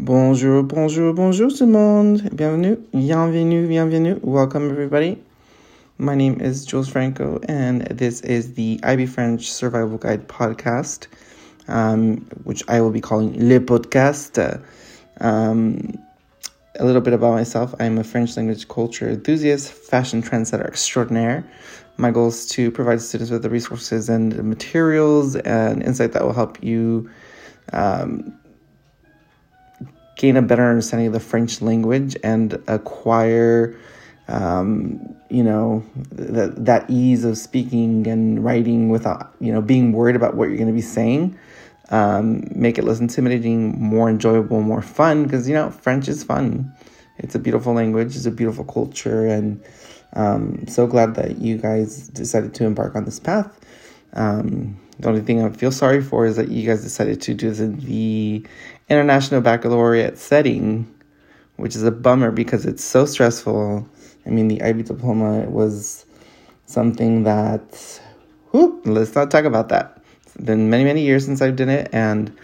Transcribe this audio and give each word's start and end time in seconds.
Bonjour, 0.00 0.62
bonjour, 0.62 1.12
bonjour 1.12 1.52
tout 1.52 1.66
le 1.66 1.72
monde. 1.72 2.22
Bienvenue, 2.32 2.76
bienvenue, 2.94 3.66
bienvenue. 3.66 4.20
Welcome 4.22 4.70
everybody. 4.70 5.20
My 5.98 6.14
name 6.14 6.40
is 6.40 6.64
Jules 6.64 6.88
Franco, 6.88 7.40
and 7.48 7.82
this 7.82 8.20
is 8.20 8.54
the 8.54 8.78
IB 8.84 9.06
French 9.06 9.50
Survival 9.50 9.98
Guide 9.98 10.28
podcast, 10.28 11.08
um, 11.66 12.18
which 12.44 12.62
I 12.68 12.80
will 12.80 12.92
be 12.92 13.00
calling 13.00 13.48
Le 13.48 13.58
Podcast. 13.58 14.62
Um, 15.20 15.98
a 16.78 16.84
little 16.84 17.02
bit 17.02 17.12
about 17.12 17.32
myself 17.32 17.74
I'm 17.80 17.98
a 17.98 18.04
French 18.04 18.36
language 18.36 18.68
culture 18.68 19.08
enthusiast, 19.08 19.72
fashion 19.72 20.22
trendsetter 20.22 20.68
extraordinaire. 20.68 21.44
My 21.96 22.12
goal 22.12 22.28
is 22.28 22.46
to 22.50 22.70
provide 22.70 23.00
students 23.00 23.32
with 23.32 23.42
the 23.42 23.50
resources 23.50 24.08
and 24.08 24.44
materials 24.44 25.34
and 25.34 25.82
insight 25.82 26.12
that 26.12 26.22
will 26.22 26.34
help 26.34 26.62
you 26.62 27.10
um, 27.72 28.38
gain 30.18 30.36
a 30.36 30.42
better 30.42 30.68
understanding 30.68 31.06
of 31.06 31.12
the 31.14 31.20
French 31.20 31.62
language 31.62 32.16
and 32.22 32.60
acquire, 32.66 33.74
um, 34.26 35.16
you 35.30 35.42
know, 35.42 35.82
that 36.10 36.84
ease 36.90 37.24
of 37.24 37.38
speaking 37.38 38.06
and 38.06 38.44
writing 38.44 38.90
without, 38.90 39.32
you 39.40 39.52
know, 39.52 39.62
being 39.62 39.92
worried 39.92 40.16
about 40.16 40.34
what 40.34 40.48
you're 40.48 40.58
going 40.58 40.68
to 40.68 40.74
be 40.74 40.82
saying. 40.82 41.38
Um, 41.90 42.44
make 42.54 42.76
it 42.76 42.84
less 42.84 43.00
intimidating, 43.00 43.80
more 43.80 44.10
enjoyable, 44.10 44.60
more 44.60 44.82
fun. 44.82 45.22
Because 45.22 45.48
you 45.48 45.54
know, 45.54 45.70
French 45.70 46.08
is 46.08 46.22
fun. 46.22 46.70
It's 47.16 47.34
a 47.34 47.38
beautiful 47.38 47.72
language. 47.72 48.14
It's 48.14 48.26
a 48.26 48.30
beautiful 48.30 48.64
culture, 48.64 49.26
and 49.26 49.62
um, 50.12 50.66
so 50.68 50.86
glad 50.86 51.14
that 51.14 51.38
you 51.38 51.56
guys 51.56 52.08
decided 52.08 52.54
to 52.54 52.66
embark 52.66 52.94
on 52.94 53.06
this 53.06 53.18
path. 53.18 53.58
Um, 54.12 54.78
the 54.98 55.08
only 55.08 55.20
thing 55.20 55.42
I 55.42 55.50
feel 55.50 55.72
sorry 55.72 56.02
for 56.02 56.26
is 56.26 56.36
that 56.36 56.48
you 56.48 56.66
guys 56.66 56.82
decided 56.82 57.22
to 57.22 57.34
do 57.34 57.48
this 57.48 57.60
in 57.60 57.78
the 57.80 58.44
international 58.88 59.40
baccalaureate 59.40 60.18
setting, 60.18 60.92
which 61.56 61.76
is 61.76 61.82
a 61.82 61.90
bummer 61.90 62.30
because 62.30 62.64
it's 62.64 62.84
so 62.84 63.04
stressful. 63.04 63.88
I 64.26 64.30
mean, 64.30 64.48
the 64.48 64.62
IB 64.62 64.82
diploma 64.82 65.48
was 65.48 66.06
something 66.66 67.24
that, 67.24 68.00
whoop, 68.50 68.82
let's 68.84 69.14
not 69.14 69.30
talk 69.30 69.44
about 69.44 69.68
that. 69.70 70.02
It's 70.24 70.36
been 70.36 70.70
many, 70.70 70.84
many 70.84 71.02
years 71.02 71.24
since 71.24 71.42
I've 71.42 71.56
done 71.56 71.68
it, 71.68 71.88
and 71.92 72.34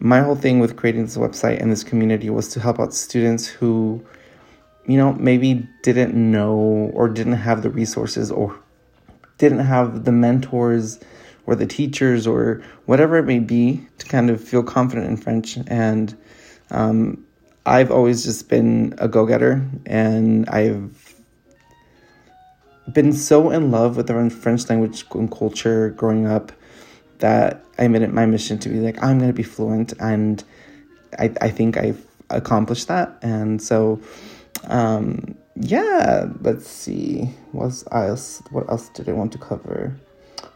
my 0.00 0.20
whole 0.20 0.36
thing 0.36 0.60
with 0.60 0.76
creating 0.76 1.04
this 1.04 1.16
website 1.16 1.60
and 1.60 1.70
this 1.70 1.84
community 1.84 2.28
was 2.30 2.48
to 2.48 2.60
help 2.60 2.80
out 2.80 2.92
students 2.92 3.46
who, 3.46 4.04
you 4.86 4.96
know, 4.96 5.12
maybe 5.14 5.66
didn't 5.82 6.14
know 6.14 6.90
or 6.94 7.08
didn't 7.08 7.34
have 7.34 7.62
the 7.62 7.70
resources 7.70 8.30
or 8.30 8.58
didn't 9.38 9.60
have 9.60 10.04
the 10.04 10.12
mentors 10.12 11.00
or 11.46 11.54
the 11.54 11.66
teachers 11.66 12.26
or 12.26 12.62
whatever 12.86 13.18
it 13.18 13.24
may 13.24 13.38
be 13.38 13.86
to 13.98 14.06
kind 14.06 14.30
of 14.30 14.42
feel 14.42 14.62
confident 14.62 15.06
in 15.06 15.16
French. 15.16 15.58
And 15.66 16.16
um, 16.70 17.24
I've 17.66 17.90
always 17.90 18.24
just 18.24 18.48
been 18.48 18.94
a 18.98 19.08
go 19.08 19.26
getter 19.26 19.66
and 19.86 20.48
I've 20.48 21.14
been 22.92 23.12
so 23.12 23.50
in 23.50 23.70
love 23.70 23.96
with 23.96 24.06
the 24.06 24.30
French 24.30 24.68
language 24.68 25.04
and 25.14 25.30
culture 25.30 25.90
growing 25.90 26.26
up 26.26 26.52
that 27.18 27.64
I 27.78 27.88
made 27.88 28.02
it 28.02 28.12
my 28.12 28.26
mission 28.26 28.58
to 28.58 28.68
be 28.68 28.80
like, 28.80 29.02
I'm 29.02 29.18
going 29.18 29.30
to 29.30 29.34
be 29.34 29.42
fluent. 29.42 29.94
And 29.98 30.42
I, 31.18 31.32
I 31.40 31.48
think 31.50 31.76
I've 31.76 32.04
accomplished 32.30 32.88
that. 32.88 33.16
And 33.22 33.62
so, 33.62 34.00
um, 34.64 35.34
yeah, 35.56 36.26
let's 36.40 36.68
see. 36.68 37.30
What 37.52 37.82
else? 37.92 38.42
What 38.50 38.68
else 38.68 38.88
did 38.90 39.08
I 39.08 39.12
want 39.12 39.32
to 39.32 39.38
cover? 39.38 39.94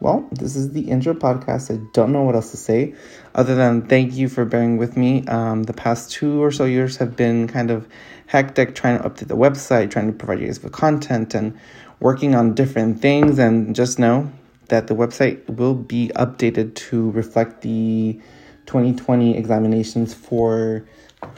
Well, 0.00 0.28
this 0.32 0.56
is 0.56 0.72
the 0.72 0.90
intro 0.90 1.14
podcast. 1.14 1.72
I 1.72 1.82
don't 1.92 2.12
know 2.12 2.22
what 2.22 2.34
else 2.34 2.50
to 2.50 2.56
say 2.56 2.94
other 3.34 3.54
than 3.54 3.86
thank 3.86 4.14
you 4.14 4.28
for 4.28 4.44
bearing 4.44 4.76
with 4.76 4.96
me. 4.96 5.24
Um, 5.26 5.62
the 5.62 5.72
past 5.72 6.10
two 6.10 6.42
or 6.42 6.50
so 6.50 6.64
years 6.64 6.96
have 6.98 7.16
been 7.16 7.48
kind 7.48 7.70
of 7.70 7.88
hectic 8.26 8.74
trying 8.74 8.98
to 8.98 9.08
update 9.08 9.28
the 9.28 9.36
website, 9.36 9.90
trying 9.90 10.08
to 10.08 10.12
provide 10.12 10.40
you 10.40 10.46
guys 10.46 10.62
with 10.62 10.72
content, 10.72 11.34
and 11.34 11.56
working 12.00 12.34
on 12.34 12.54
different 12.54 13.00
things. 13.00 13.38
And 13.38 13.74
just 13.74 13.98
know 13.98 14.30
that 14.68 14.88
the 14.88 14.94
website 14.94 15.48
will 15.48 15.74
be 15.74 16.10
updated 16.16 16.74
to 16.74 17.10
reflect 17.12 17.62
the 17.62 18.20
2020 18.66 19.36
examinations 19.36 20.12
for 20.12 20.84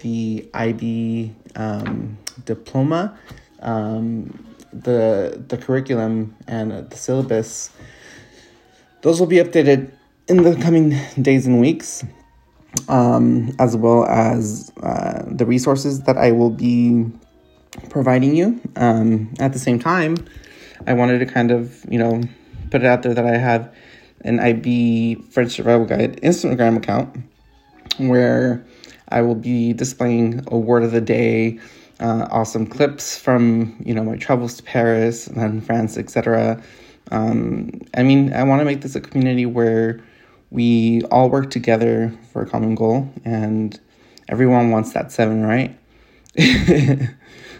the 0.00 0.48
IB 0.54 1.34
um, 1.54 2.18
diploma. 2.44 3.18
Um, 3.60 4.44
the 4.72 5.42
the 5.48 5.56
curriculum 5.56 6.36
and 6.46 6.90
the 6.90 6.96
syllabus 6.96 7.70
those 9.02 9.20
will 9.20 9.26
be 9.26 9.36
updated 9.36 9.92
in 10.28 10.42
the 10.42 10.56
coming 10.56 10.96
days 11.20 11.46
and 11.46 11.60
weeks, 11.60 12.04
um, 12.88 13.54
as 13.58 13.76
well 13.76 14.04
as 14.06 14.70
uh, 14.82 15.22
the 15.26 15.46
resources 15.46 16.02
that 16.02 16.16
I 16.16 16.32
will 16.32 16.50
be 16.50 17.06
providing 17.90 18.34
you. 18.34 18.60
Um, 18.76 19.32
at 19.38 19.52
the 19.52 19.58
same 19.58 19.78
time, 19.78 20.16
I 20.86 20.92
wanted 20.92 21.18
to 21.20 21.26
kind 21.26 21.50
of, 21.50 21.84
you 21.88 21.98
know, 21.98 22.22
put 22.70 22.82
it 22.82 22.86
out 22.86 23.02
there 23.02 23.14
that 23.14 23.26
I 23.26 23.36
have 23.36 23.72
an 24.22 24.40
IB 24.40 25.16
French 25.30 25.52
Survival 25.52 25.86
Guide 25.86 26.20
Instagram 26.22 26.76
account 26.76 27.16
where 27.98 28.64
I 29.08 29.22
will 29.22 29.34
be 29.34 29.72
displaying 29.72 30.44
a 30.48 30.58
word 30.58 30.82
of 30.82 30.92
the 30.92 31.00
day, 31.00 31.58
uh, 32.00 32.28
awesome 32.30 32.66
clips 32.66 33.18
from, 33.18 33.76
you 33.84 33.94
know, 33.94 34.04
my 34.04 34.16
travels 34.16 34.56
to 34.56 34.62
Paris 34.62 35.26
and 35.28 35.64
France, 35.64 35.96
etc. 35.96 36.62
Um, 37.10 37.80
I 37.96 38.02
mean, 38.02 38.30
I 38.32 38.42
want 38.44 38.60
to 38.60 38.64
make 38.64 38.80
this 38.82 38.94
a 38.94 39.00
community 39.00 39.46
where 39.46 40.00
we 40.50 41.02
all 41.10 41.28
work 41.30 41.50
together 41.50 42.12
for 42.32 42.42
a 42.42 42.46
common 42.46 42.74
goal, 42.74 43.08
and 43.24 43.80
everyone 44.28 44.70
wants 44.70 44.92
that 44.92 45.10
seven, 45.12 45.44
right? 45.44 45.78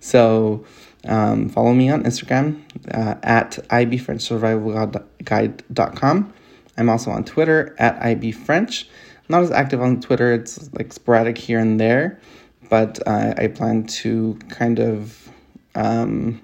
so, 0.00 0.64
um, 1.06 1.48
follow 1.48 1.72
me 1.74 1.90
on 1.90 2.04
Instagram 2.04 2.62
uh, 2.92 3.16
at 3.22 3.58
ibfrenchsurvivalguide.com. 3.70 6.32
I'm 6.78 6.88
also 6.88 7.10
on 7.10 7.24
Twitter 7.24 7.74
at 7.78 8.00
ibfrench. 8.00 8.86
not 9.28 9.42
as 9.42 9.50
active 9.50 9.82
on 9.82 10.00
Twitter, 10.00 10.32
it's 10.32 10.72
like 10.72 10.90
sporadic 10.92 11.36
here 11.38 11.58
and 11.58 11.80
there, 11.80 12.20
but 12.70 13.00
uh, 13.06 13.34
I 13.36 13.48
plan 13.48 13.84
to 13.84 14.38
kind 14.48 14.78
of. 14.78 15.18
Um, 15.74 16.40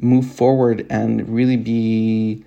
move 0.00 0.26
forward 0.26 0.86
and 0.90 1.28
really 1.28 1.56
be 1.56 2.44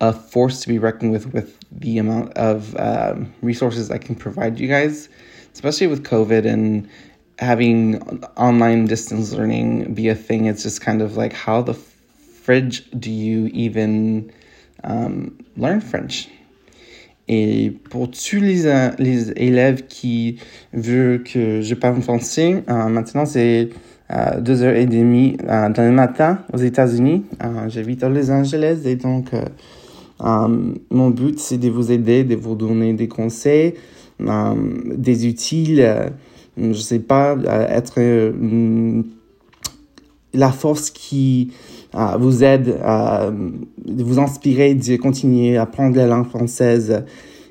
a 0.00 0.12
force 0.12 0.60
to 0.60 0.68
be 0.68 0.78
reckoned 0.78 1.12
with 1.12 1.32
with 1.32 1.56
the 1.70 1.98
amount 1.98 2.32
of 2.36 2.76
um, 2.76 3.32
resources 3.40 3.90
I 3.90 3.98
can 3.98 4.14
provide 4.14 4.58
you 4.58 4.68
guys, 4.68 5.08
especially 5.54 5.86
with 5.86 6.02
COVID 6.02 6.44
and 6.44 6.88
having 7.38 8.02
online 8.36 8.86
distance 8.86 9.32
learning 9.32 9.94
be 9.94 10.08
a 10.08 10.14
thing. 10.14 10.46
It's 10.46 10.62
just 10.62 10.80
kind 10.80 11.02
of 11.02 11.16
like 11.16 11.32
how 11.32 11.62
the 11.62 11.74
fridge 11.74 12.90
do 12.98 13.10
you 13.10 13.46
even 13.52 14.32
um, 14.84 15.38
learn 15.56 15.80
French? 15.80 16.28
Et 17.28 17.72
pour 17.88 18.10
tous 18.10 18.40
les, 18.40 18.64
les 18.98 19.30
élèves 19.36 19.86
qui 19.86 20.38
veulent 20.72 21.22
que 21.22 21.62
je 21.62 21.74
parle 21.74 22.02
français, 22.02 22.64
euh, 22.68 22.88
maintenant 22.88 23.24
c'est 23.24 23.70
euh, 24.12 24.40
deux 24.40 24.62
heures 24.62 24.76
et 24.76 24.86
demie 24.86 25.36
euh, 25.48 25.70
dans 25.70 25.84
le 25.84 25.92
matin 25.92 26.40
aux 26.52 26.58
États-Unis. 26.58 27.24
Euh, 27.42 27.68
J'habite 27.68 28.02
à 28.04 28.08
Los 28.08 28.30
Angeles 28.30 28.80
et 28.84 28.96
donc 28.96 29.30
mon 30.20 31.10
but 31.10 31.40
c'est 31.40 31.58
de 31.58 31.68
vous 31.68 31.90
aider, 31.90 32.22
de 32.22 32.36
vous 32.36 32.54
donner 32.54 32.92
des 32.92 33.08
conseils, 33.08 33.74
des 34.20 35.26
outils, 35.26 35.82
je 36.56 36.72
sais 36.74 37.00
pas, 37.00 37.36
être 37.68 38.00
la 40.32 40.52
force 40.52 40.90
qui 40.90 41.50
vous 41.92 42.44
aide 42.44 42.78
vous 43.84 44.20
inspirer 44.20 44.74
de 44.74 44.96
continuer 44.96 45.56
à 45.56 45.62
apprendre 45.62 45.96
la 45.96 46.06
langue 46.06 46.28
française. 46.28 47.02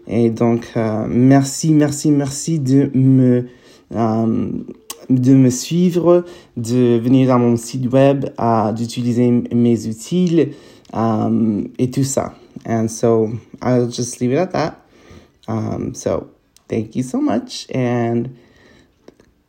Et 0.08 0.30
donc, 0.30 0.66
merci, 1.10 1.74
merci, 1.74 2.10
merci 2.12 2.58
de 2.60 2.90
me 2.94 3.48
de 5.16 5.34
me 5.34 5.50
suivre, 5.50 6.26
de 6.58 6.98
venir 6.98 7.28
dans 7.28 7.40
mon 7.40 7.58
site 7.58 7.92
web, 7.92 8.26
uh, 8.40 8.74
d'utiliser 8.74 9.30
mes 9.54 9.88
outils 9.88 10.54
um, 10.94 11.70
et 11.78 11.90
tout 11.90 12.04
ça. 12.04 12.34
And 12.66 12.90
so 12.90 13.32
I'll 13.62 13.88
just 13.88 14.20
leave 14.20 14.32
it 14.32 14.38
at 14.38 14.52
that. 14.52 14.76
Um, 15.48 15.94
so 15.94 16.30
thank 16.68 16.96
you 16.96 17.04
so 17.04 17.20
much. 17.20 17.68
And 17.74 18.36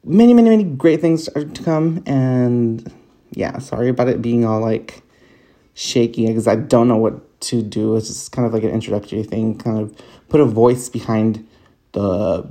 many, 0.05 0.35
many, 0.35 0.50
many 0.50 0.64
great 0.64 1.00
things 1.00 1.29
are 1.29 1.44
to 1.44 1.62
come. 1.62 2.03
And 2.06 2.91
yeah, 3.32 3.58
sorry 3.58 3.88
about 3.88 4.08
it 4.08 4.23
being 4.23 4.44
all 4.44 4.61
like 4.61 5.03
shaky 5.75 6.26
because 6.26 6.47
I 6.47 6.56
don't 6.56 6.88
know 6.88 6.97
what 6.97 7.41
to 7.43 7.62
do. 7.62 7.97
It's 7.97 8.08
just 8.08 8.32
kind 8.32 8.47
of 8.47 8.53
like 8.53 8.65
an 8.65 8.70
introductory 8.70 9.23
thing, 9.23 9.58
kind 9.58 9.79
of 9.79 9.94
put 10.29 10.41
a 10.41 10.44
voice 10.44 10.88
behind 10.88 11.47
the 11.93 12.47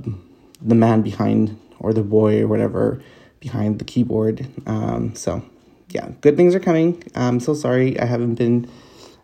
the 0.60 0.74
man 0.74 1.02
behind 1.02 1.58
or 1.82 1.92
the 1.92 2.02
boy 2.02 2.42
or 2.42 2.48
whatever 2.48 3.02
behind 3.40 3.78
the 3.78 3.84
keyboard. 3.84 4.46
Um, 4.66 5.14
so, 5.14 5.42
yeah, 5.90 6.08
good 6.20 6.36
things 6.36 6.54
are 6.54 6.60
coming. 6.60 7.02
I'm 7.14 7.40
so 7.40 7.54
sorry 7.54 7.98
I 7.98 8.06
haven't 8.06 8.36
been 8.36 8.70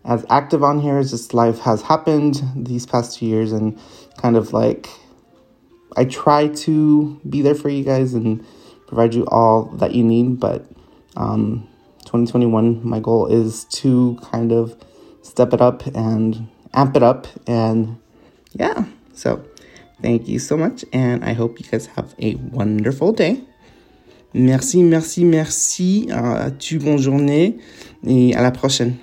as 0.04 0.26
active 0.28 0.62
on 0.62 0.80
here. 0.80 0.98
It's 0.98 1.10
just 1.10 1.34
life 1.34 1.60
has 1.60 1.82
happened 1.82 2.42
these 2.54 2.84
past 2.84 3.18
two 3.18 3.26
years 3.26 3.52
and 3.52 3.78
kind 4.16 4.36
of 4.36 4.52
like 4.52 4.88
I 5.96 6.04
try 6.04 6.48
to 6.48 7.20
be 7.28 7.42
there 7.42 7.54
for 7.54 7.68
you 7.68 7.84
guys 7.84 8.14
and 8.14 8.44
provide 8.86 9.14
you 9.14 9.26
all 9.26 9.64
that 9.76 9.94
you 9.94 10.04
need, 10.04 10.40
but 10.40 10.64
um, 11.16 11.68
2021, 12.04 12.86
my 12.86 13.00
goal 13.00 13.26
is 13.26 13.64
to 13.64 14.18
kind 14.22 14.52
of 14.52 14.76
step 15.22 15.52
it 15.52 15.60
up 15.60 15.86
and 15.86 16.48
amp 16.72 16.96
it 16.96 17.02
up. 17.02 17.26
And 17.46 17.98
yeah, 18.52 18.84
so 19.12 19.44
thank 20.02 20.28
you 20.28 20.38
so 20.38 20.56
much. 20.56 20.84
And 20.92 21.24
I 21.24 21.34
hope 21.34 21.60
you 21.60 21.66
guys 21.70 21.86
have 21.96 22.14
a 22.20 22.34
wonderful 22.52 23.12
day. 23.12 23.42
Merci, 24.34 24.82
merci, 24.82 25.24
merci. 25.24 26.08
Uh, 26.10 26.50
tu 26.58 26.78
bonne 26.78 26.98
journée 26.98 27.56
et 28.06 28.34
à 28.34 28.42
la 28.42 28.50
prochaine. 28.50 28.96